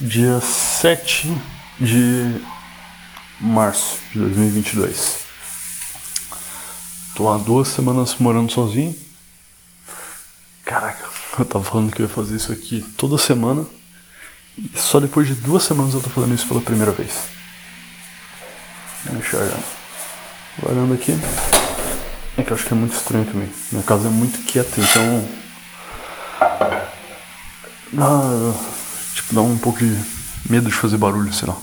[0.00, 1.28] dia 7
[1.78, 2.40] de
[3.38, 5.18] março de 2022.
[7.14, 8.96] Tô há duas semanas morando sozinho.
[10.64, 11.04] Caraca,
[11.38, 13.66] eu tava falando que eu ia fazer isso aqui toda semana.
[14.56, 17.12] E só depois de duas semanas eu tô fazendo isso pela primeira vez.
[19.04, 21.12] Deixa eu olhando aqui.
[22.38, 23.50] É que eu acho que é muito estranho também.
[23.70, 25.28] Minha casa é muito quieta, então.
[27.92, 28.54] Dá,
[29.20, 29.96] tipo, dá um pouco de
[30.48, 31.56] medo de fazer barulho, sei lá.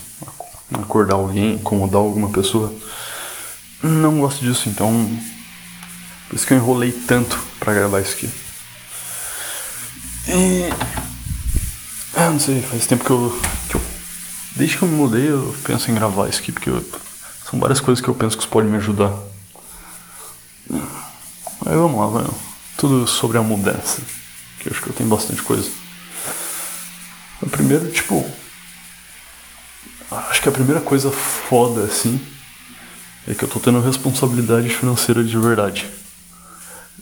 [0.74, 2.74] Acordar alguém, incomodar alguma pessoa.
[3.82, 4.92] Não gosto disso, então.
[6.28, 8.30] Por isso que eu enrolei tanto pra gravar isso aqui.
[10.28, 10.70] E.
[12.16, 13.82] Ah, não sei, faz tempo que eu, que eu.
[14.56, 16.84] Desde que eu me mudei, eu penso em gravar isso aqui, porque eu,
[17.50, 19.14] são várias coisas que eu penso que isso pode me ajudar.
[20.70, 22.26] Aí vamos lá, vai.
[22.78, 24.02] Tudo sobre a mudança.
[24.60, 25.70] Que eu acho que eu tenho bastante coisa.
[27.42, 28.26] O primeiro, tipo.
[30.10, 32.20] Acho que a primeira coisa foda, assim,
[33.28, 35.86] é que eu tô tendo responsabilidade financeira de verdade.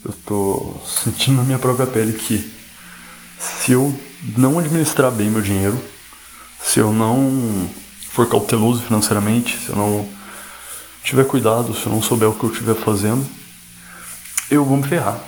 [0.04, 2.52] Eu tô sentindo na minha própria pele que
[3.38, 3.98] se eu
[4.36, 5.80] não administrar bem meu dinheiro,
[6.60, 7.70] se eu não
[8.10, 10.08] for cauteloso financeiramente, se eu não
[11.04, 13.24] tiver cuidado, se eu não souber o que eu estiver fazendo,
[14.50, 15.20] eu vou me ferrar.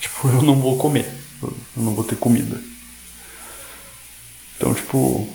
[0.00, 1.06] Tipo, eu não vou comer.
[1.42, 2.58] Eu não vou ter comida.
[4.56, 5.28] Então, tipo.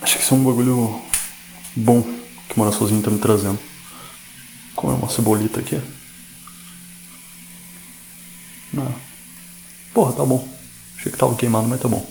[0.00, 1.02] Acho que isso é um bagulho
[1.74, 2.02] bom
[2.48, 3.58] que morar sozinho tá me trazendo.
[4.74, 5.80] Comer uma cebolita aqui.
[8.72, 8.94] Não.
[9.92, 10.46] Porra, tá bom.
[10.98, 12.04] Achei que tava queimado, mas tá bom.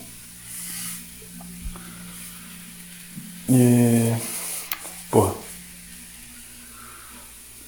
[3.50, 4.14] E.
[5.12, 5.36] Porra.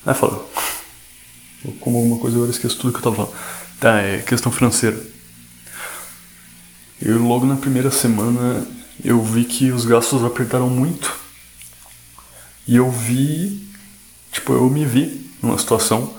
[0.05, 0.39] É foda.
[1.79, 3.35] Como alguma coisa agora esqueço tudo que eu tava falando.
[3.79, 4.97] Tá, é questão financeira.
[7.05, 8.65] Eu logo na primeira semana
[9.03, 11.15] eu vi que os gastos apertaram muito.
[12.67, 13.63] E eu vi.
[14.31, 16.11] Tipo, eu me vi numa situação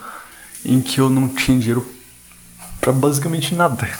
[0.64, 1.84] em que eu não tinha dinheiro
[2.80, 3.90] para basicamente nada.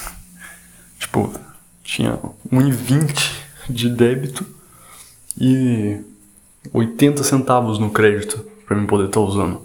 [0.97, 1.35] Tipo,
[1.83, 2.21] tinha
[2.53, 3.33] 1,20
[3.69, 4.47] de débito
[5.37, 6.01] e
[6.73, 9.61] 80 centavos no crédito para mim poder estar tá usando.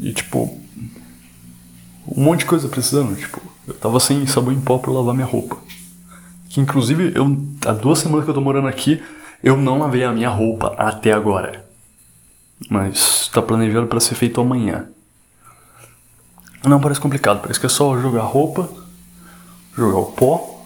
[0.00, 0.60] E tipo,
[2.08, 3.14] um monte de coisa precisando.
[3.14, 5.56] Tipo, eu tava sem sabão em pó pra lavar minha roupa.
[6.48, 7.24] Que inclusive, eu,
[7.66, 9.02] há duas semanas que eu tô morando aqui,
[9.42, 11.64] eu não lavei a minha roupa até agora.
[12.70, 14.88] Mas tá planejado para ser feito amanhã.
[16.64, 18.70] Não parece complicado, parece que é só jogar roupa,
[19.76, 20.64] jogar o pó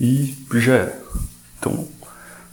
[0.00, 1.02] e já era.
[1.58, 1.88] Então,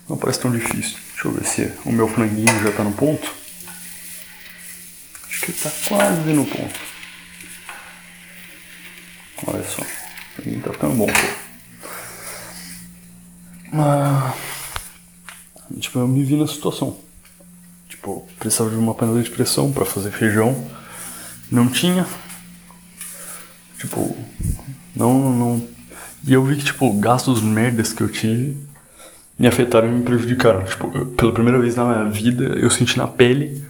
[0.07, 0.97] não parece tão difícil.
[1.13, 3.29] Deixa eu ver se o meu franguinho já tá no ponto.
[5.27, 6.88] Acho que tá quase no ponto.
[9.47, 9.81] Olha só.
[10.45, 11.07] Ele tá ficando bom.
[13.71, 14.35] Mas.
[15.79, 16.97] Tipo, eu me vi na situação.
[17.87, 20.69] Tipo, precisava de uma panela de pressão para fazer feijão.
[21.51, 22.07] Não tinha.
[23.77, 24.15] Tipo,
[24.95, 25.67] não, não.
[26.25, 28.57] E eu vi que, tipo, gastos merdas que eu tive
[29.37, 30.65] me afetaram e me prejudicaram.
[30.65, 33.63] Tipo, eu, pela primeira vez na minha vida, eu senti na pele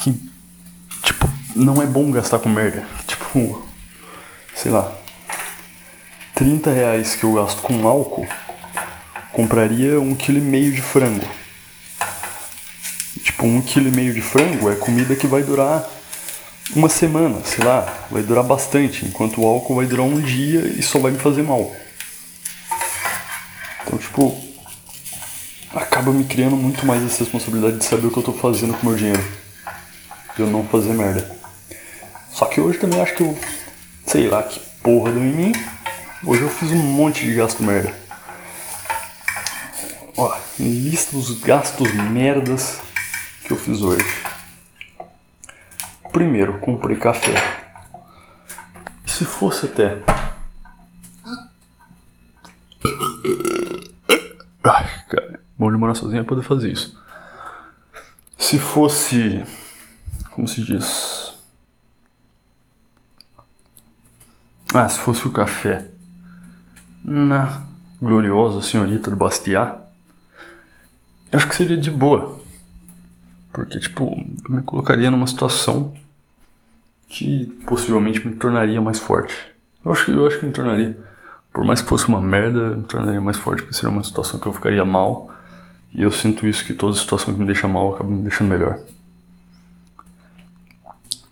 [0.00, 0.14] que
[1.56, 2.84] não é bom gastar com merda.
[3.06, 3.66] Tipo,
[4.62, 4.92] sei lá,
[6.36, 8.28] 30 reais que eu gasto com álcool,
[9.32, 11.26] compraria um quilo e meio de frango.
[13.24, 15.84] Tipo, um quilo e meio de frango é comida que vai durar
[16.76, 20.80] uma semana, sei lá, vai durar bastante, enquanto o álcool vai durar um dia e
[20.80, 21.74] só vai me fazer mal.
[23.84, 24.40] Então, tipo,
[25.74, 28.86] acaba me criando muito mais essa responsabilidade de saber o que eu tô fazendo com
[28.86, 29.24] o meu dinheiro.
[30.36, 31.36] De eu não fazer merda.
[32.30, 33.36] Só que hoje também acho que eu.
[34.06, 35.52] Sei lá que porra deu em mim.
[36.24, 37.94] Hoje eu fiz um monte de gasto merda.
[40.16, 42.80] Ó, lista dos gastos merdas
[43.44, 44.04] que eu fiz hoje.
[46.12, 47.34] Primeiro, comprei café.
[49.06, 49.98] Se fosse até.
[54.62, 57.00] Ai, cara, bom de morar sozinho é poder fazer isso.
[58.38, 59.42] Se fosse.
[60.30, 61.11] Como se diz?
[64.74, 65.86] Ah, se fosse o café
[67.04, 67.62] na
[68.00, 69.78] gloriosa senhorita do Bastiat,
[71.30, 72.40] eu acho que seria de boa.
[73.52, 75.92] Porque, tipo, eu me colocaria numa situação
[77.06, 79.34] que possivelmente me tornaria mais forte.
[79.84, 80.98] Eu acho que, eu acho que me tornaria.
[81.52, 84.46] Por mais que fosse uma merda, me tornaria mais forte, porque seria uma situação que
[84.46, 85.30] eu ficaria mal.
[85.92, 88.78] E eu sinto isso, que toda situação que me deixa mal acaba me deixando melhor.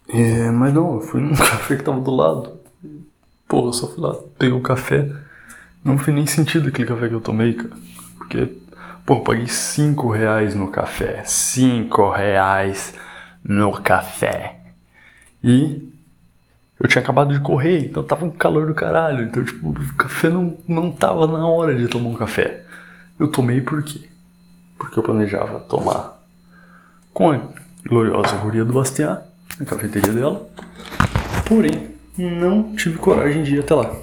[0.06, 2.59] É, mas não, eu fui num café que tava do lado.
[3.50, 5.11] Porra, eu só fui lá, peguei um café
[5.85, 7.70] Não fez nem sentido aquele café que eu tomei, cara.
[8.17, 8.49] Porque,
[9.05, 11.25] pô, eu paguei 5 reais no café.
[11.25, 12.94] 5 reais
[13.43, 14.61] no café.
[15.43, 15.91] E
[16.79, 19.25] eu tinha acabado de correr, então tava um calor do caralho.
[19.25, 22.62] Então, tipo, o café não, não tava na hora de tomar um café.
[23.19, 24.08] Eu tomei por quê?
[24.79, 26.23] Porque eu planejava tomar
[27.12, 27.41] com a
[27.85, 29.25] gloriosa guria do Bastiat,
[29.58, 30.49] na cafeteria dela.
[31.49, 33.96] Porém, não tive coragem de ir até lá.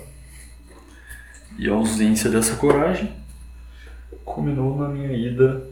[1.58, 3.12] E a ausência dessa coragem
[4.24, 5.68] culminou na minha ida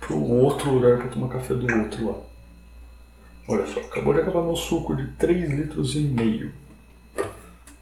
[0.00, 2.18] para um outro lugar para tomar café do outro lá.
[3.48, 6.52] Olha só, acabou de acabar meu suco de 3 litros e meio.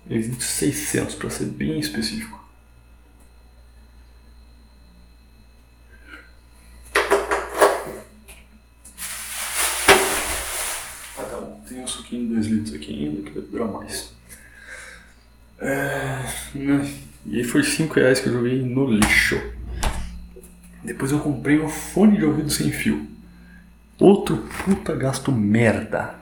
[0.08, 2.44] 3 litros 600 para ser bem específico.
[11.18, 11.36] Ah, tá
[12.10, 14.14] de 2 litros aqui ainda que vai durar mais.
[15.58, 16.22] É,
[16.54, 16.92] né?
[17.24, 19.40] E aí foi 5 reais que eu joguei no lixo.
[20.84, 23.06] Depois eu comprei um fone de ouvido sem fio.
[23.98, 26.14] Outro puta gasto merda.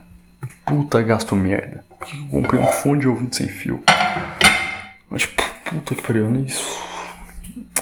[0.64, 1.84] Puta gasto merda.
[1.88, 3.82] Por que eu comprei um fone de ouvido sem fio?
[5.10, 6.64] Mas puta que pariu, nem isso.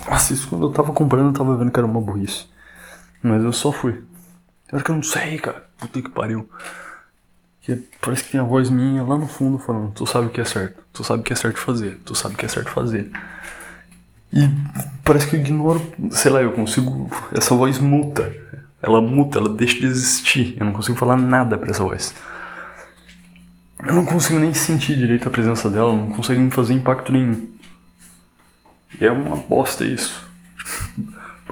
[0.08, 2.46] Nossa, isso quando eu tava comprando eu tava vendo que era uma burrice.
[3.22, 4.02] Mas eu só fui.
[4.72, 5.68] Acho que eu não sei, cara.
[5.78, 6.48] Puta que pariu.
[7.62, 10.40] Que parece que tem a voz minha lá no fundo falando, tu sabe o que
[10.40, 12.70] é certo, tu sabe o que é certo fazer, tu sabe o que é certo
[12.70, 13.10] fazer.
[14.32, 14.48] E
[15.04, 15.80] parece que eu ignoro,
[16.10, 17.10] sei lá, eu consigo.
[17.32, 18.34] Essa voz muta.
[18.80, 20.56] Ela muta, ela deixa de existir.
[20.58, 22.14] Eu não consigo falar nada pra essa voz.
[23.84, 27.48] Eu não consigo nem sentir direito a presença dela, não consigo me fazer impacto nenhum.
[29.00, 30.21] E é uma bosta isso.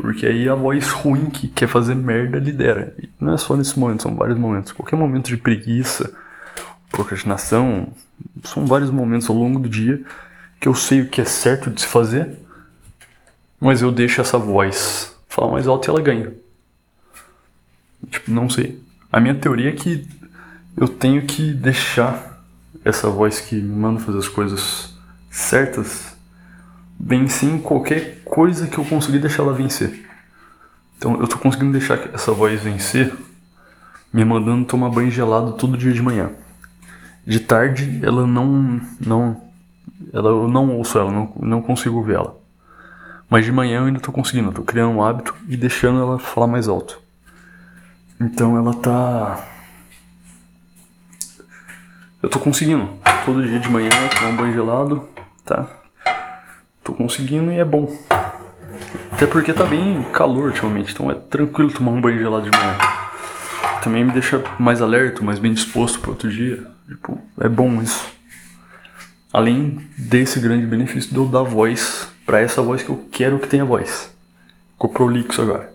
[0.01, 2.95] Porque aí a voz ruim que quer fazer merda lidera.
[2.99, 4.73] E não é só nesse momento, são vários momentos.
[4.73, 6.13] Qualquer momento de preguiça,
[6.91, 7.89] procrastinação,
[8.43, 10.03] são vários momentos ao longo do dia
[10.59, 12.39] que eu sei o que é certo de se fazer,
[13.59, 16.33] mas eu deixo essa voz falar mais alto e ela ganha.
[18.11, 18.83] Tipo, não sei.
[19.13, 20.07] A minha teoria é que
[20.77, 22.43] eu tenho que deixar
[22.85, 24.95] essa voz que me manda fazer as coisas
[25.31, 26.10] certas
[27.01, 30.07] vencer em qualquer coisa que eu conseguir deixar ela vencer.
[30.99, 33.13] Então eu tô conseguindo deixar essa voz vencer
[34.13, 36.31] me mandando tomar banho gelado todo dia de manhã.
[37.27, 39.41] De tarde ela não não
[40.13, 42.39] ela eu não ouço ela, não, não consigo ver ela.
[43.31, 46.19] Mas de manhã eu ainda tô conseguindo, eu tô criando um hábito e deixando ela
[46.19, 47.01] falar mais alto.
[48.21, 49.43] Então ela tá
[52.23, 52.91] eu tô conseguindo
[53.25, 55.09] todo dia de manhã tomar um banho gelado,
[55.47, 55.80] tá?
[56.91, 57.89] Tô conseguindo e é bom.
[59.13, 62.77] Até porque tá bem calor ultimamente, então é tranquilo tomar um banho gelado de manhã.
[63.81, 66.67] Também me deixa mais alerta, mais bem disposto para outro dia.
[66.89, 68.05] Tipo, é bom isso.
[69.33, 73.47] Além desse grande benefício de eu dar voz para essa voz que eu quero que
[73.47, 74.13] tenha voz.
[74.73, 75.73] Ficou prolixo agora.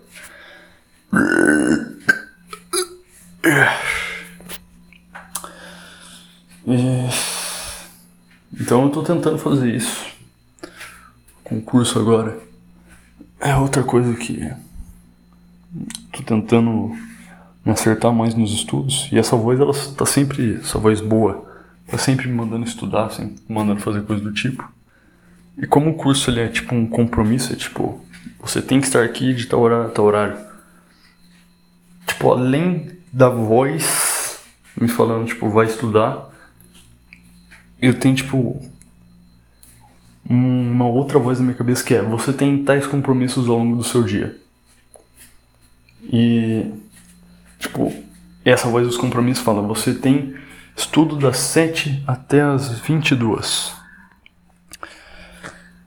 [8.52, 10.15] Então eu tô tentando fazer isso
[11.46, 12.38] concurso agora.
[13.38, 14.50] É outra coisa que
[16.12, 16.90] tô tentando
[17.64, 19.08] me acertar mais nos estudos.
[19.12, 21.46] E essa voz ela tá sempre essa voz boa
[21.86, 24.68] tá sempre me mandando estudar me mandando fazer coisa do tipo.
[25.56, 28.04] E como o curso ele é tipo um compromisso é tipo
[28.40, 30.36] você tem que estar aqui de tal horário tal horário.
[32.06, 34.40] Tipo além da voz
[34.80, 36.28] me falando tipo vai estudar
[37.80, 38.60] eu tenho tipo
[40.28, 43.84] uma outra voz na minha cabeça que é: você tem tais compromissos ao longo do
[43.84, 44.36] seu dia.
[46.02, 46.72] E,
[47.58, 47.92] tipo,
[48.44, 50.34] essa voz dos compromissos fala: você tem
[50.76, 53.74] estudo das 7 até as 22.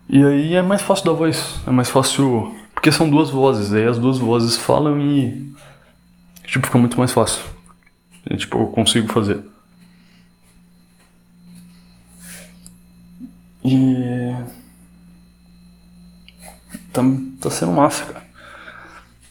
[0.10, 2.56] E aí é mais fácil da voz, é mais fácil.
[2.74, 5.54] Porque são duas vozes, aí as duas vozes falam e.
[6.46, 7.44] Tipo, fica muito mais fácil.
[8.30, 9.44] E, tipo, eu consigo fazer.
[13.64, 14.34] E.
[16.92, 17.02] Tá,
[17.40, 18.26] tá sendo massa, cara.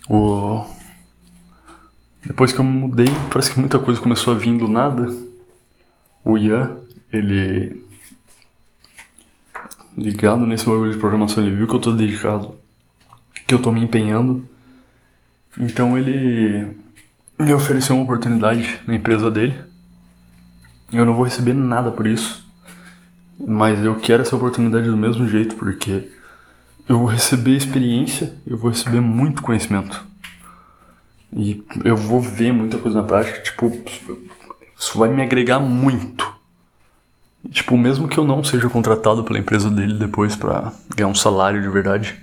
[0.08, 0.64] O...
[2.24, 5.06] Depois que eu mudei, parece que muita coisa começou a vir do nada.
[6.24, 6.76] O Ian,
[7.12, 7.86] ele.
[9.96, 12.54] Ligado nesse bagulho de programação, ele viu que eu tô dedicado,
[13.46, 14.48] que eu tô me empenhando.
[15.58, 16.76] Então ele
[17.38, 19.58] me ofereceu uma oportunidade na empresa dele.
[20.92, 22.46] Eu não vou receber nada por isso.
[23.38, 26.10] Mas eu quero essa oportunidade do mesmo jeito, porque
[26.88, 30.06] eu vou receber experiência, eu vou receber muito conhecimento.
[31.32, 33.70] E eu vou ver muita coisa na prática, tipo,
[34.78, 36.26] isso vai me agregar muito.
[37.44, 41.14] E, tipo, mesmo que eu não seja contratado pela empresa dele depois para ganhar um
[41.14, 42.16] salário de verdade,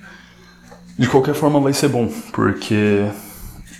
[0.98, 3.05] de qualquer forma vai ser bom, porque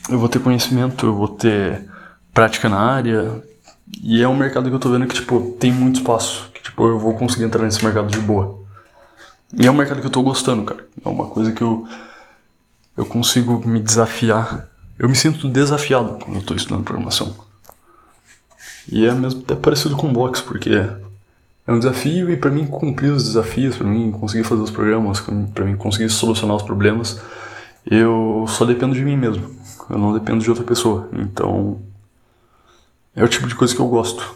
[0.10, 1.90] eu vou ter conhecimento, eu vou ter
[2.32, 3.44] prática na área,
[4.04, 6.88] e é um mercado que eu tô vendo que, tipo, tem muito espaço, que, tipo,
[6.88, 8.65] eu vou conseguir entrar nesse mercado de boa.
[9.54, 10.88] E é um mercado que eu tô gostando, cara.
[11.04, 11.88] É uma coisa que eu,
[12.98, 14.68] eu consigo me desafiar.
[14.98, 17.36] Eu me sinto desafiado quando eu tô estudando programação.
[18.92, 20.72] E é mesmo até parecido com boxe, porque
[21.68, 25.20] é um desafio e para mim cumprir os desafios, para mim conseguir fazer os programas,
[25.54, 27.20] para mim conseguir solucionar os problemas,
[27.86, 29.56] eu só dependo de mim mesmo.
[29.90, 31.10] Eu não dependo de outra pessoa.
[31.14, 31.82] Então,
[33.16, 34.36] é o tipo de coisa que eu gosto.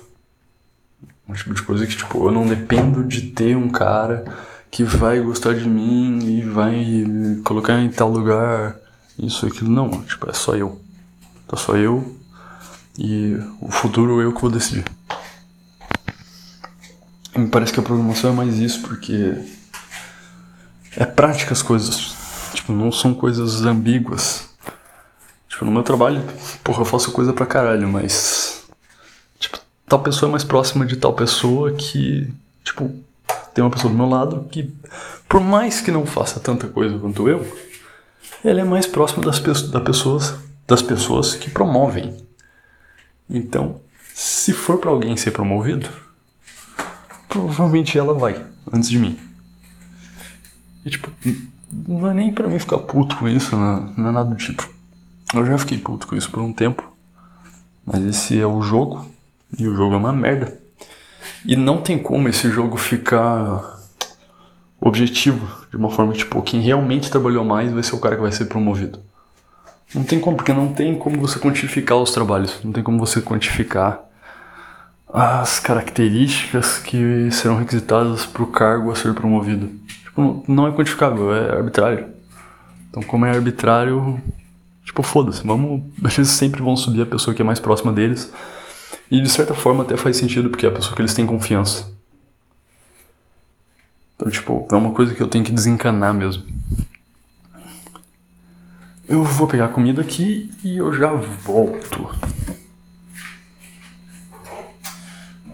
[1.28, 4.26] É o tipo de coisa que, tipo, eu não dependo de ter um cara
[4.72, 7.06] que vai gostar de mim e vai
[7.44, 8.76] colocar em tal lugar,
[9.18, 9.70] isso e aquilo.
[9.70, 10.80] Não, tipo, é só eu.
[11.48, 12.16] Tá só eu
[12.98, 14.86] e o futuro eu que vou decidir.
[17.36, 19.36] E me parece que a programação é mais isso, porque
[20.96, 22.14] é prática as coisas.
[22.54, 24.50] Tipo, não são coisas ambíguas.
[25.48, 26.24] Tipo, no meu trabalho,
[26.64, 28.64] porra, eu faço coisa pra caralho, mas.
[29.40, 32.32] Tipo, tal pessoa é mais próxima de tal pessoa que.
[32.64, 32.94] Tipo,
[33.60, 34.74] tem uma pessoa do meu lado que,
[35.28, 37.46] por mais que não faça tanta coisa quanto eu,
[38.42, 40.34] ela é mais próxima das, pe das, pessoas,
[40.66, 42.16] das pessoas que promovem.
[43.30, 43.82] Então,
[44.14, 45.90] se for para alguém ser promovido,
[47.28, 49.20] provavelmente ela vai, antes de mim.
[50.86, 51.12] E tipo,
[51.70, 54.70] não é nem pra mim ficar puto com isso, não, não é nada do tipo.
[55.36, 56.82] Eu já fiquei puto com isso por um tempo.
[57.86, 59.06] Mas esse é o jogo.
[59.58, 60.58] E o jogo é uma merda.
[61.46, 63.78] E não tem como esse jogo ficar
[64.80, 68.32] objetivo de uma forma tipo, quem realmente trabalhou mais vai ser o cara que vai
[68.32, 69.00] ser promovido.
[69.94, 73.22] Não tem como, porque não tem como você quantificar os trabalhos, não tem como você
[73.22, 74.00] quantificar
[75.12, 79.68] as características que serão requisitadas para o cargo a ser promovido.
[80.04, 82.06] Tipo, não é quantificável, é arbitrário.
[82.90, 84.22] Então, como é arbitrário,
[84.84, 85.82] tipo, foda-se, vamos.
[86.16, 88.32] Eles sempre vão subir a pessoa que é mais próxima deles.
[89.12, 91.92] E de certa forma até faz sentido, porque é a pessoa que eles têm confiança.
[94.16, 96.46] Então, tipo, é uma coisa que eu tenho que desencanar mesmo.
[99.08, 102.16] Eu vou pegar comida aqui e eu já volto.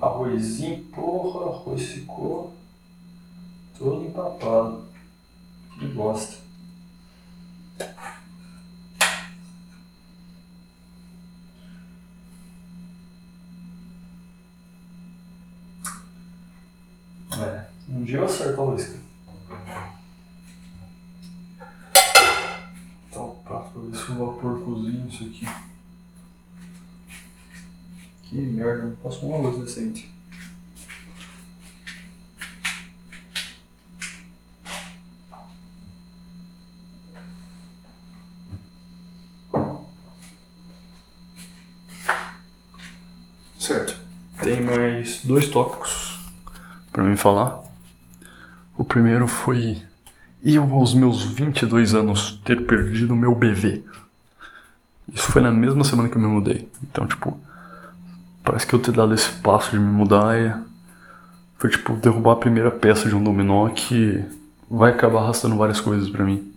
[0.02, 2.54] Arrozinho, porra, arroz ficou
[3.78, 4.84] todo empapado.
[5.80, 6.44] Que bosta.
[17.38, 19.00] É, um dia eu acerto a isca.
[23.12, 25.48] Tá o prato pra ver se o vapor cozinha isso aqui.
[28.24, 30.14] Que merda, não posso uma luz decente.
[43.58, 43.98] Certo.
[44.44, 46.20] Tem mais dois tópicos
[46.92, 47.65] para me falar.
[48.78, 49.82] O primeiro foi
[50.44, 53.84] eu, aos meus 22 anos, ter perdido meu BV.
[55.14, 56.70] Isso foi na mesma semana que eu me mudei.
[56.84, 57.40] Então, tipo,
[58.44, 60.58] parece que eu ter dado esse passo de me mudar é...
[61.58, 64.24] foi tipo derrubar a primeira peça de um dominó que
[64.70, 66.52] vai acabar arrastando várias coisas para mim.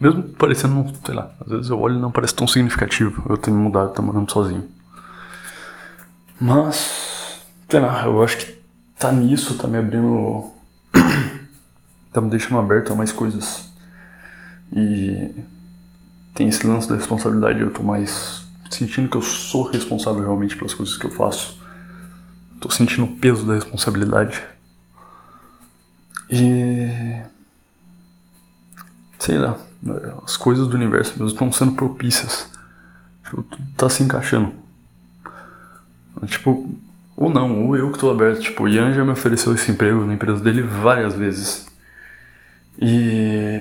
[0.00, 3.50] Mesmo parecendo, sei lá, às vezes eu olho e não parece tão significativo eu ter
[3.50, 4.68] me mudado, estar morando sozinho.
[6.40, 8.58] Mas, sei lá, eu acho que
[8.96, 10.52] tá nisso, tá me abrindo.
[12.12, 13.70] tá me deixando aberto a mais coisas.
[14.72, 15.34] E
[16.34, 20.74] tem esse lance da responsabilidade, eu tô mais sentindo que eu sou responsável realmente pelas
[20.74, 21.58] coisas que eu faço.
[22.60, 24.42] Tô sentindo o peso da responsabilidade.
[26.30, 27.22] E.
[29.18, 29.58] Sei lá,
[30.24, 32.50] as coisas do universo mesmo estão sendo propícias.
[33.24, 34.52] Tipo, tudo tá se encaixando.
[36.26, 36.68] Tipo,
[37.18, 38.40] ou não, ou eu que tô aberto.
[38.40, 41.66] Tipo, o Ian já me ofereceu esse emprego na empresa dele várias vezes.
[42.80, 43.60] E.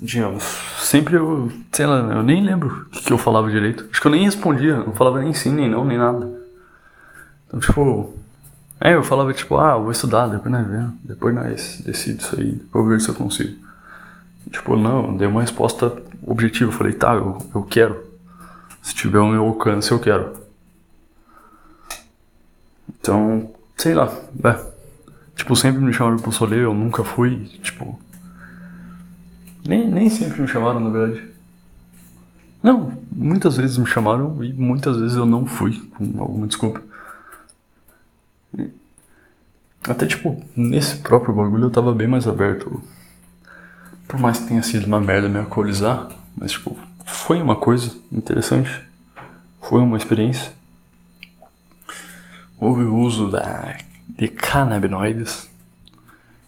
[0.00, 0.42] Digamos,
[0.80, 1.52] sempre eu.
[1.70, 3.86] Sei lá, eu nem lembro o que, eu falava direito.
[3.92, 6.28] Acho que eu nem respondia, não falava nem sim, nem não, nem nada.
[7.46, 8.12] Então, tipo.
[8.80, 12.50] É, eu falava tipo, ah, vou estudar, depois nós vemos, depois nós decido isso aí,
[12.50, 13.56] depois eu ver se eu consigo.
[14.50, 15.92] Tipo, não, dei uma resposta
[16.26, 16.72] objetiva.
[16.72, 18.02] Eu falei, tá, eu, eu quero.
[18.82, 20.42] Se tiver o meu alcance, eu quero.
[23.02, 24.72] Então, sei lá, é.
[25.34, 27.98] Tipo, sempre me chamaram pro solê, eu nunca fui, tipo.
[29.66, 31.28] Nem, nem sempre me chamaram, na verdade.
[32.62, 36.80] Não, muitas vezes me chamaram e muitas vezes eu não fui, com alguma desculpa.
[39.88, 42.80] Até tipo, nesse próprio bagulho eu tava bem mais aberto.
[44.06, 48.70] Por mais que tenha sido uma merda me alcoolizar, mas tipo, foi uma coisa interessante.
[49.60, 50.52] Foi uma experiência.
[52.62, 53.76] Houve o uso da,
[54.08, 55.50] de canabinoides,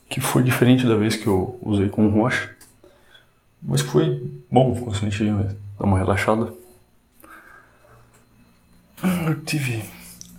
[0.08, 2.54] que foi diferente da vez que eu usei com Rocha.
[3.60, 6.54] Mas foi bom, senti dar uma relaxada.
[9.26, 9.82] Eu tive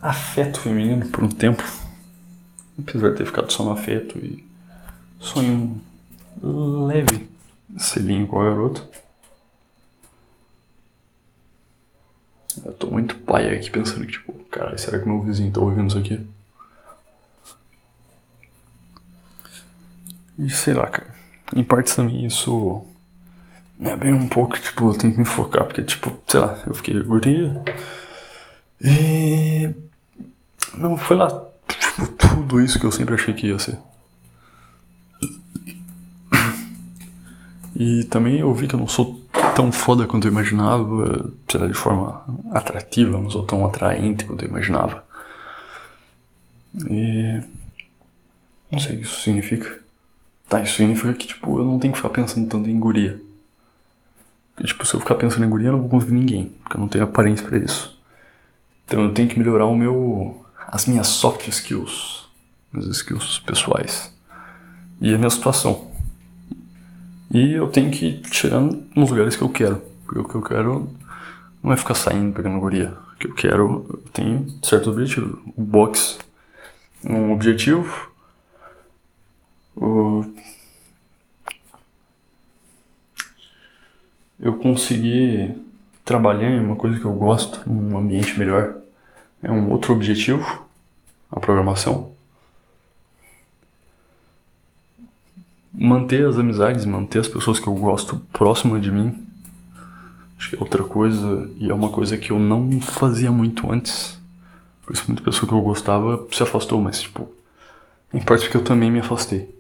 [0.02, 1.62] afeto feminino por um tempo.
[2.80, 4.48] Apesar de ter ficado só no afeto e
[5.20, 5.82] sonho
[6.42, 7.28] um leve
[7.78, 8.82] selinho com a garota.
[12.64, 15.88] Eu tô muito pai aqui pensando que, tipo, caralho, será que meu vizinho tá ouvindo
[15.88, 16.26] isso aqui?
[20.38, 21.14] E sei lá, cara.
[21.56, 22.86] Em partes também isso
[23.80, 26.74] é bem um pouco, tipo, eu tenho que me focar, porque, tipo, sei lá, eu
[26.74, 27.64] fiquei gordinho.
[28.82, 29.74] E.
[30.78, 31.30] Não foi lá,
[31.68, 33.78] tipo, tudo isso que eu sempre achei que ia ser.
[37.76, 39.22] E também eu vi que eu não sou
[39.56, 44.44] tão foda quanto eu imaginava, sei lá, de forma atrativa, não sou tão atraente quanto
[44.44, 45.04] eu imaginava.
[46.90, 47.42] E.
[48.72, 49.80] Não sei o que isso significa.
[50.50, 53.22] Tá, isso significa que, tipo, eu não tenho que ficar pensando tanto em guria.
[54.54, 56.82] Porque, tipo, se eu ficar pensando em guria, eu não vou conseguir ninguém, porque eu
[56.82, 57.98] não tenho aparência para isso.
[58.86, 60.46] Então eu tenho que melhorar o meu.
[60.68, 62.30] as minhas soft skills.
[62.74, 64.14] As skills pessoais.
[65.02, 65.95] E a minha situação.
[67.34, 69.82] E eu tenho que ir tirando nos lugares que eu quero.
[70.06, 70.90] Porque o que eu quero
[71.64, 72.94] não é ficar saindo pegando guria.
[73.14, 75.42] O que eu quero, eu tenho certo objetivo.
[75.56, 76.18] O box
[77.06, 78.12] um objetivo.
[79.76, 80.26] O...
[84.40, 85.56] Eu conseguir
[86.04, 88.76] trabalhar em uma coisa que eu gosto, num ambiente melhor,
[89.42, 90.66] é um outro objetivo,
[91.32, 92.15] a programação.
[95.78, 99.26] Manter as amizades, manter as pessoas que eu gosto próximo de mim.
[100.38, 104.20] Acho que é outra coisa, e é uma coisa que eu não fazia muito antes.
[104.86, 107.30] Por isso muita pessoa que eu gostava se afastou, mas tipo,
[108.14, 109.54] em parte porque eu também me afastei.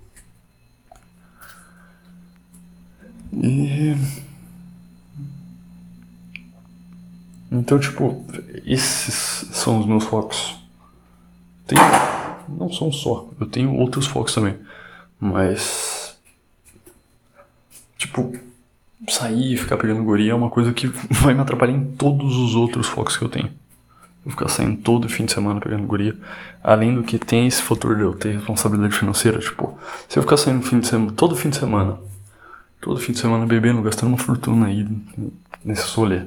[3.33, 3.95] E.
[7.51, 8.25] Então, tipo,
[8.65, 10.55] esses são os meus focos.
[12.47, 14.55] Não são só, eu tenho outros focos também.
[15.19, 15.94] Mas
[18.05, 18.33] tipo,
[19.07, 22.55] sair e ficar pegando guria é uma coisa que vai me atrapalhar em todos os
[22.55, 23.49] outros focos que eu tenho.
[24.23, 26.15] Vou ficar saindo todo fim de semana pegando guria.
[26.63, 29.37] Além do que tem esse fator de eu ter responsabilidade financeira.
[29.37, 29.77] Tipo,
[30.09, 31.99] se eu ficar saindo fim de semana, todo fim de semana,
[32.81, 34.87] todo fim de semana bebendo, gastando uma fortuna aí
[35.63, 36.23] nesse solê.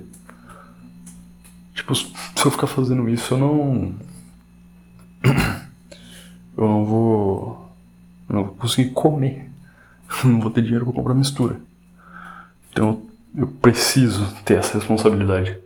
[1.74, 2.12] Tipo, se
[2.44, 3.94] eu ficar fazendo isso, eu não.
[6.56, 7.72] Eu não vou.
[8.28, 9.48] Não vou conseguir comer.
[10.24, 11.60] Não vou ter dinheiro pra comprar mistura.
[12.70, 13.02] Então
[13.36, 15.58] eu preciso ter essa responsabilidade.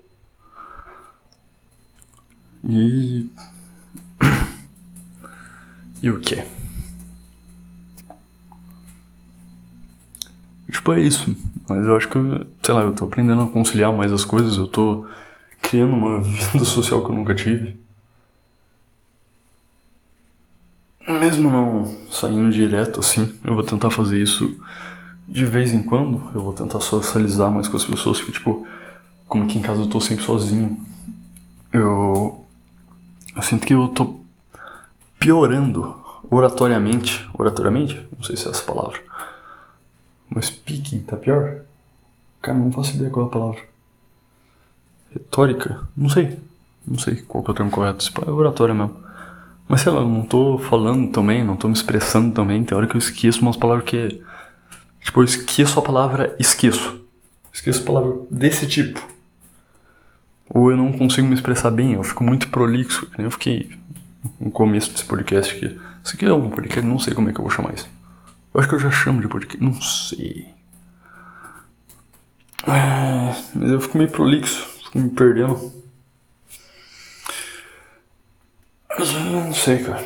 [2.68, 3.28] E.
[6.02, 6.42] E o que?
[10.68, 11.36] Tipo, é isso.
[11.68, 12.18] Mas eu acho que,
[12.60, 15.06] sei lá, eu tô aprendendo a conciliar mais as coisas, eu tô
[15.60, 16.20] criando uma
[16.52, 17.76] vida social que eu nunca tive.
[21.06, 24.60] Mesmo não saindo direto assim, eu vou tentar fazer isso
[25.28, 28.66] de vez em quando eu vou tentar socializar mais com as pessoas, que tipo,
[29.28, 30.78] como aqui em casa eu tô sempre sozinho,
[31.72, 32.44] eu,
[33.34, 34.20] eu sinto que eu tô
[35.18, 35.96] piorando
[36.30, 39.00] oratoriamente, oratoriamente, não sei se é essa palavra,
[40.28, 41.62] mas speaking tá pior?
[42.40, 43.60] Cara, não faço ideia qual é a palavra.
[45.12, 45.86] Retórica?
[45.96, 46.38] Não sei.
[46.86, 48.04] Não sei qual é o termo correto.
[48.26, 48.96] É oratória mesmo.
[49.68, 52.64] Mas sei lá, eu não tô falando também, não tô me expressando também.
[52.64, 54.20] Tem hora que eu esqueço umas palavras que
[55.02, 57.04] Tipo, eu esqueço a palavra esqueço.
[57.52, 59.06] Esqueço a palavra desse tipo.
[60.48, 63.10] Ou eu não consigo me expressar bem, eu fico muito prolixo.
[63.18, 63.70] Eu fiquei
[64.38, 65.80] no começo desse podcast aqui.
[66.04, 67.88] Isso aqui é um podcast, não sei como é que eu vou chamar isso.
[68.52, 70.48] Eu acho que eu já chamo de podcast, não sei.
[72.66, 75.72] É, mas eu fico meio prolixo, fico me perdendo.
[78.98, 80.04] Mas eu não sei, cara.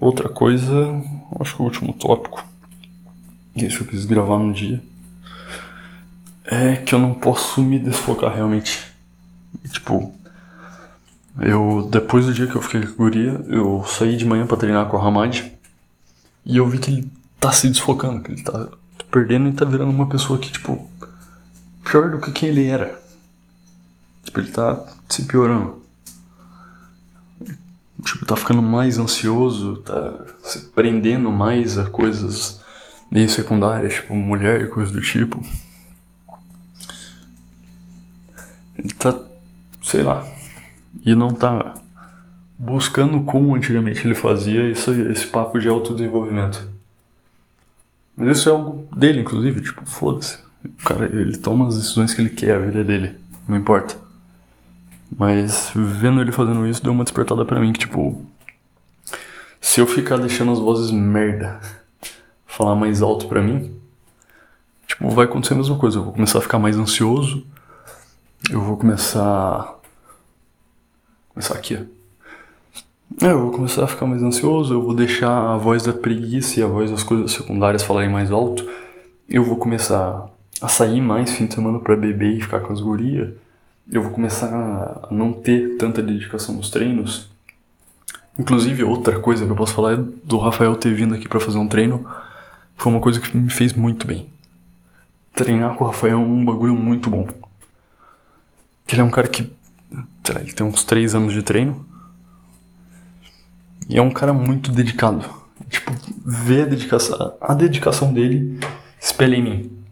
[0.00, 0.74] Outra coisa,
[1.40, 2.44] acho que o último tópico
[3.66, 4.82] isso eu quis gravar num dia,
[6.44, 8.86] é que eu não posso me desfocar realmente.
[9.64, 10.14] E, tipo,
[11.40, 14.56] eu, depois do dia que eu fiquei com a guria, eu saí de manhã para
[14.56, 15.52] treinar com a Hamad
[16.44, 18.68] e eu vi que ele tá se desfocando, que ele tá
[19.10, 20.90] perdendo e tá virando uma pessoa que, tipo,
[21.84, 22.98] pior do que quem ele era.
[24.24, 25.82] Tipo, ele tá se piorando.
[28.02, 32.60] Tipo, tá ficando mais ansioso, tá se prendendo mais a coisas
[33.10, 35.42] meio secundárias, tipo mulher e coisas do tipo.
[38.76, 39.18] Ele tá,
[39.82, 40.26] sei lá,
[41.04, 41.74] e não tá
[42.58, 46.68] buscando como antigamente ele fazia esse, esse papo de autodesenvolvimento.
[48.16, 50.38] Mas isso é algo dele, inclusive, tipo, foda-se.
[50.64, 53.16] O cara, ele toma as decisões que ele quer, a vida é dele,
[53.46, 53.96] não importa.
[55.16, 58.26] Mas vendo ele fazendo isso deu uma despertada para mim que, tipo,
[59.60, 61.60] se eu ficar deixando as vozes merda
[62.58, 63.72] falar mais alto para mim,
[64.84, 65.98] tipo, vai acontecer a mesma coisa.
[65.98, 67.46] Eu vou começar a ficar mais ansioso.
[68.50, 69.78] Eu vou começar.
[71.28, 71.78] Começar aqui.
[73.22, 76.60] É, eu vou começar a ficar mais ansioso, eu vou deixar a voz da preguiça
[76.60, 78.68] e a voz das coisas secundárias falarem mais alto.
[79.28, 80.28] Eu vou começar
[80.60, 83.30] a sair mais fim de semana para beber e ficar com as gurias.
[83.90, 87.30] Eu vou começar a não ter tanta dedicação nos treinos.
[88.38, 91.58] Inclusive, outra coisa que eu posso falar é do Rafael ter vindo aqui para fazer
[91.58, 92.04] um treino.
[92.78, 94.30] Foi uma coisa que me fez muito bem.
[95.34, 97.28] Treinar com o Rafael é um bagulho muito bom.
[98.90, 99.52] Ele é um cara que.
[100.40, 101.86] Ele tem uns 3 anos de treino.
[103.88, 105.28] E é um cara muito dedicado.
[105.68, 105.92] Tipo,
[106.24, 107.36] ver a dedicação.
[107.40, 108.58] A dedicação dele
[109.00, 109.84] espelha em mim.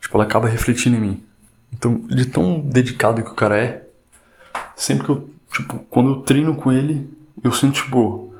[0.00, 1.24] Tipo, ela acaba refletindo em mim.
[1.72, 3.88] Então, de tão dedicado que o cara é,
[4.76, 7.08] sempre que eu Tipo, quando eu treino com ele,
[7.42, 8.34] eu sinto, tipo,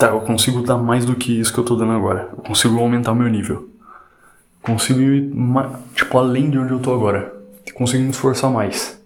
[0.00, 2.30] tá, eu consigo dar mais do que isso que eu tô dando agora.
[2.32, 3.68] Eu consigo aumentar o meu nível.
[4.62, 5.30] Consigo ir,
[5.94, 7.34] tipo, além de onde eu tô agora.
[7.74, 8.98] Consigo me esforçar mais.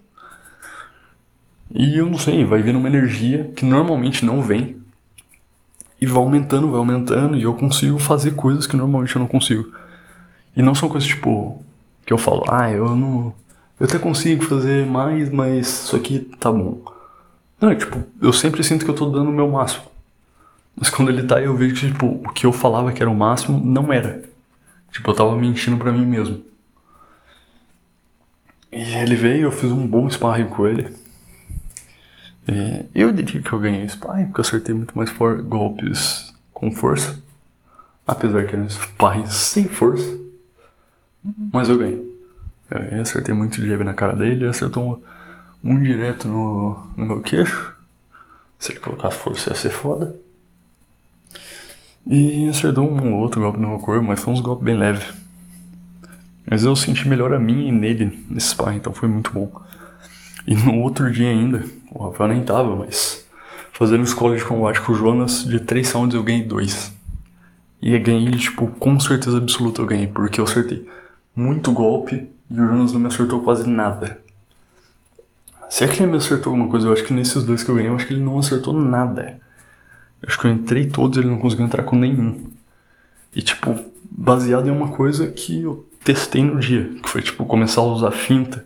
[1.69, 4.77] E eu não sei, vai vindo uma energia que normalmente não vem.
[5.99, 9.69] E vai aumentando, vai aumentando, e eu consigo fazer coisas que normalmente eu não consigo.
[10.55, 11.61] E não são coisas tipo,
[12.05, 13.33] que eu falo, ah, eu não.
[13.77, 16.81] Eu até consigo fazer mais, mas isso aqui tá bom.
[17.59, 19.94] Não, é, tipo, eu sempre sinto que eu tô dando o meu máximo.
[20.75, 23.15] Mas quando ele tá, eu vejo que, tipo, o que eu falava que era o
[23.15, 24.23] máximo, não era.
[24.91, 26.43] Tipo, eu tava mentindo pra mim mesmo.
[28.71, 30.93] E ele veio, eu fiz um bom sparring com ele.
[32.47, 36.71] E eu diria que eu ganhei sparring, porque eu acertei muito mais for golpes com
[36.71, 37.17] força.
[38.05, 40.19] Apesar que era um sparring sem força.
[41.51, 42.15] Mas eu ganhei.
[42.69, 45.01] Eu acertei muito leve na cara dele, ele acertou um
[45.65, 47.75] um direto no, no meu queixo.
[48.59, 50.15] Se ele colocasse força ia ser foda.
[52.07, 55.05] E acertou um outro golpe no meu corpo, mas foi uns golpes bem leves.
[56.45, 59.51] Mas eu senti melhor a mim e nele nesse sparring, então foi muito bom.
[60.45, 63.25] E no outro dia ainda, o Rafael nem tava, mas
[63.73, 66.93] fazendo escola de combate com o Jonas, de 3 sounds eu ganhei 2.
[67.81, 70.87] E ganhei, tipo, com certeza absoluta eu ganhei, porque eu acertei
[71.35, 74.19] muito golpe e o Jonas não me acertou quase nada.
[75.67, 77.75] Se é que ele me acertou alguma coisa, eu acho que nesses dois que eu
[77.75, 79.39] ganhei, eu acho que ele não acertou nada.
[80.25, 82.49] Acho que eu entrei todos ele não conseguiu entrar com nenhum.
[83.35, 83.77] E, tipo,
[84.09, 88.11] baseado em uma coisa que eu testei no dia, que foi, tipo, começar a usar
[88.11, 88.65] finta.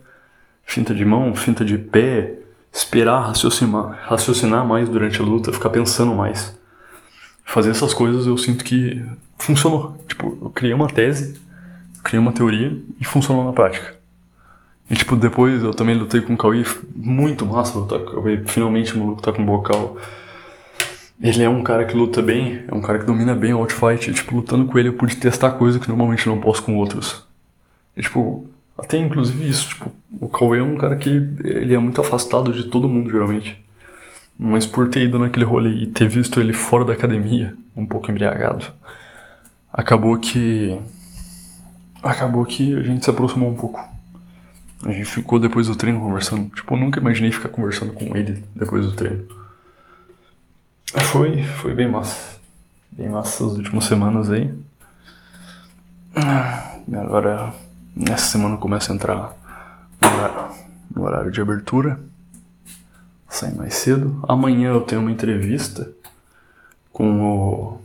[0.63, 2.39] Finta de mão, finta de pé,
[2.71, 6.57] esperar raciocinar, raciocinar mais durante a luta, ficar pensando mais.
[7.43, 9.03] Fazer essas coisas eu sinto que
[9.37, 9.97] funcionou.
[10.07, 11.39] Tipo, eu criei uma tese,
[12.03, 13.95] criei uma teoria e funcionou na prática.
[14.89, 16.63] E tipo, depois eu também lutei com o Cauê,
[16.95, 18.43] muito massa lutar com o Cauê.
[18.45, 19.97] Finalmente o maluco tá com bocal.
[21.21, 24.09] Ele é um cara que luta bem, é um cara que domina bem o outfight.
[24.09, 27.25] E, tipo, lutando com ele eu pude testar coisa que normalmente não posso com outros.
[27.95, 31.99] E, tipo, até inclusive isso, tipo, o Cauê é um cara que ele é muito
[31.99, 33.61] afastado de todo mundo, geralmente.
[34.37, 38.09] Mas por ter ido naquele rolê e ter visto ele fora da academia, um pouco
[38.09, 38.65] embriagado,
[39.71, 40.79] acabou que.
[42.01, 43.85] Acabou que a gente se aproximou um pouco.
[44.85, 46.49] A gente ficou depois do treino conversando.
[46.55, 49.38] Tipo, eu nunca imaginei ficar conversando com ele depois do treino.
[50.97, 52.39] Foi, foi bem massa.
[52.91, 54.53] Bem massa as últimas semanas aí.
[56.93, 57.53] Agora,
[57.95, 59.33] nessa semana começa a entrar
[60.01, 60.55] no horário,
[60.95, 61.99] no horário de abertura.
[63.29, 64.23] Sai mais cedo.
[64.27, 65.91] Amanhã eu tenho uma entrevista
[66.91, 67.81] com o,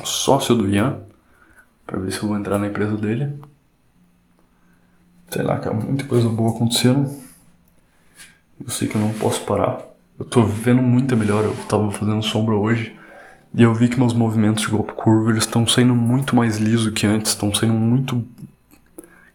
[0.00, 1.00] o sócio do Ian.
[1.86, 3.40] Pra ver se eu vou entrar na empresa dele
[5.30, 7.08] sei lá, cara, muita coisa boa acontecendo.
[8.62, 9.89] Eu sei que eu não posso parar.
[10.20, 11.44] Eu tô vendo muita melhor.
[11.44, 12.96] Eu tava fazendo sombra hoje
[13.54, 16.92] e eu vi que meus movimentos de golpe curvo eles estão saindo muito mais liso
[16.92, 17.32] que antes.
[17.32, 18.24] Estão saindo muito.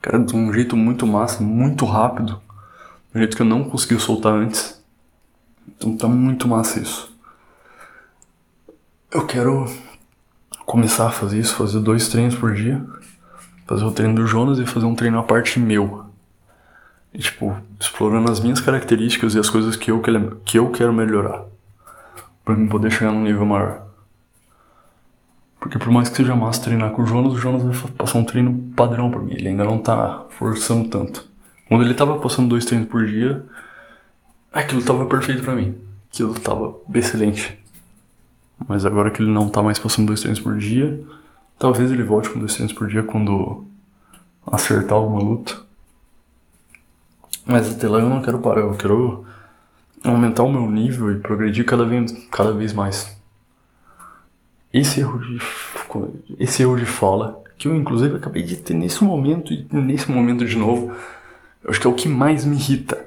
[0.01, 2.39] Cara, de um jeito muito massa, muito rápido.
[3.11, 4.81] De um jeito que eu não consegui soltar antes.
[5.67, 7.13] Então tá muito massa isso.
[9.11, 9.65] Eu quero
[10.65, 12.85] começar a fazer isso, fazer dois treinos por dia
[13.65, 16.04] fazer o treino do Jonas e fazer um treino à parte meu.
[17.15, 20.01] E, tipo, explorando as minhas características e as coisas que eu,
[20.43, 21.45] que eu quero melhorar.
[22.43, 23.87] Pra mim poder chegar num nível maior.
[25.57, 28.25] Porque por mais que seja massa treinar com o Jonas, o Jonas vai passar um
[28.25, 29.31] treino padrão pra mim.
[29.31, 31.25] Ele ainda não tá forçando tanto.
[31.69, 33.45] Quando ele tava passando dois treinos por dia,
[34.51, 35.73] aquilo tava perfeito pra mim.
[36.11, 37.57] Aquilo tava excelente.
[38.67, 41.01] Mas agora que ele não tá mais passando dois treinos por dia,
[41.57, 43.65] talvez ele volte com dois treinos por dia quando
[44.45, 45.64] acertar alguma luta.
[47.45, 49.25] Mas até lá eu não quero parar, eu quero
[50.03, 53.15] aumentar o meu nível e progredir cada vez, cada vez mais.
[54.73, 55.39] Esse erro de
[56.39, 60.45] esse erro de fala, que eu inclusive acabei de ter nesse momento e nesse momento
[60.45, 60.91] de novo,
[61.63, 63.05] eu acho que é o que mais me irrita.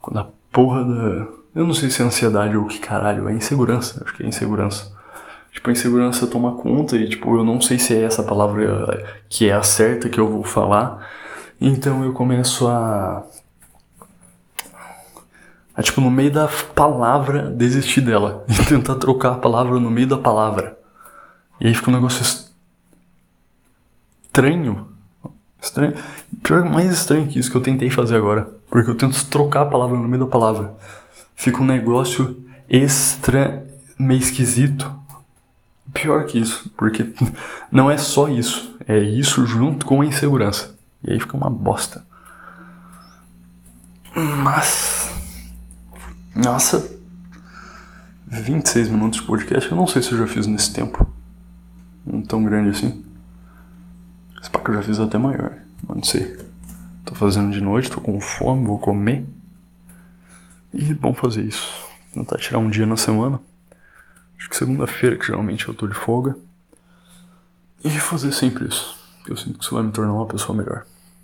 [0.00, 1.26] Quando a porra da.
[1.52, 4.02] Eu não sei se é ansiedade ou que caralho, é insegurança.
[4.04, 4.92] Acho que é insegurança.
[5.50, 9.48] Tipo, a insegurança toma conta e, tipo, eu não sei se é essa palavra que
[9.48, 11.04] é a certa que eu vou falar.
[11.60, 13.22] Então eu começo a.
[15.76, 18.46] a, tipo, no meio da palavra, desistir dela.
[18.48, 20.78] E tentar trocar a palavra no meio da palavra.
[21.60, 22.22] E aí fica um negócio
[24.24, 24.88] estranho.
[25.60, 25.94] Estranho.
[26.42, 28.48] Pior, mais estranho que isso que eu tentei fazer agora.
[28.70, 30.74] Porque eu tento trocar a palavra no meio da palavra.
[31.34, 33.66] Fica um negócio extra.
[33.98, 34.90] meio esquisito.
[35.92, 37.12] Pior que isso, porque
[37.70, 38.74] não é só isso.
[38.88, 40.79] É isso junto com a insegurança.
[41.02, 42.04] E aí fica uma bosta.
[44.14, 45.10] Mas.
[46.34, 46.98] Nossa.
[48.26, 51.06] 26 minutos de podcast, eu não sei se eu já fiz nesse tempo.
[52.06, 53.04] Não tão grande assim.
[54.40, 56.38] Esse que eu já fiz até maior, mas não sei.
[57.04, 59.26] Tô fazendo de noite, tô com fome, vou comer.
[60.72, 61.68] E bom fazer isso.
[62.14, 63.40] Tentar tirar um dia na semana.
[64.38, 66.36] Acho que segunda-feira, que geralmente eu tô de folga.
[67.82, 68.99] E fazer sempre isso.
[69.30, 70.84] Eu sinto que isso vai me tornar uma pessoa melhor.